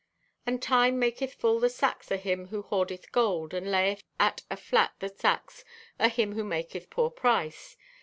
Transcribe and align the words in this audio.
And 0.47 0.63
time 0.63 0.97
maketh 0.97 1.35
full 1.35 1.59
the 1.59 1.69
sacks 1.69 2.11
o' 2.11 2.17
him 2.17 2.47
who 2.47 2.63
hoardeth 2.63 3.11
gold, 3.11 3.53
and 3.53 3.69
layeth 3.69 4.01
at 4.19 4.41
aflat 4.49 4.93
the 4.97 5.09
sacks 5.09 5.63
o' 5.99 6.09
him 6.09 6.31
who 6.33 6.43
maketh 6.43 6.89
poor 6.89 7.11
price. 7.11 7.77